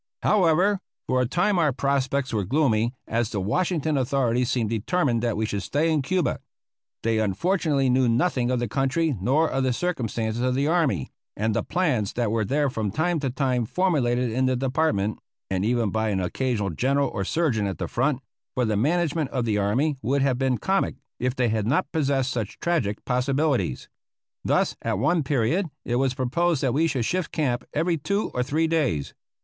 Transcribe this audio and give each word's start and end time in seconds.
However, 0.23 0.79
for 1.05 1.21
a 1.21 1.27
time 1.27 1.59
our 1.59 1.71
prospects 1.71 2.33
were 2.33 2.43
gloomy, 2.43 2.95
as 3.07 3.29
the 3.29 3.39
Washington 3.39 3.97
authorities 3.97 4.49
seemed 4.49 4.71
determined 4.71 5.21
that 5.21 5.37
we 5.37 5.45
should 5.45 5.61
stay 5.61 5.91
in 5.93 6.01
Cuba. 6.01 6.39
They 7.03 7.19
unfortunately 7.19 7.87
knew 7.87 8.09
nothing 8.09 8.49
of 8.49 8.57
the 8.57 8.67
country 8.67 9.15
nor 9.21 9.47
of 9.47 9.63
the 9.63 9.71
circumstances 9.71 10.41
of 10.41 10.55
the 10.55 10.65
army, 10.65 11.11
and 11.37 11.53
the 11.53 11.61
plans 11.61 12.13
that 12.13 12.31
were 12.31 12.47
from 12.71 12.89
time 12.89 13.19
to 13.19 13.29
time 13.29 13.67
formulated 13.67 14.31
in 14.31 14.47
the 14.47 14.55
Department 14.55 15.19
(and 15.51 15.63
even 15.63 15.91
by 15.91 16.09
an 16.09 16.19
occasional 16.19 16.71
general 16.71 17.09
or 17.09 17.23
surgeon 17.23 17.67
at 17.67 17.77
the 17.77 17.87
front) 17.87 18.21
for 18.55 18.65
the 18.65 18.75
management 18.75 19.29
of 19.29 19.45
the 19.45 19.59
army 19.59 19.99
would 20.01 20.23
have 20.23 20.39
been 20.39 20.57
comic 20.57 20.95
if 21.19 21.35
they 21.35 21.49
had 21.49 21.67
not 21.67 21.91
possessed 21.91 22.31
such 22.31 22.57
tragic 22.59 23.05
possibilities. 23.05 23.87
Thus, 24.43 24.75
at 24.81 24.97
one 24.97 25.21
period 25.21 25.67
it 25.85 25.97
was 25.97 26.15
proposed 26.15 26.63
that 26.63 26.73
we 26.73 26.87
should 26.87 27.05
shift 27.05 27.31
camp 27.31 27.63
every 27.71 27.97
two 27.99 28.31
or 28.33 28.41
three 28.41 28.65
days. 28.65 29.13